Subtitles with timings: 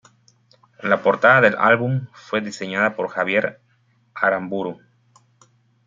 [0.81, 3.61] La portada del álbum fue diseñada por Javier
[4.15, 4.81] Aramburu.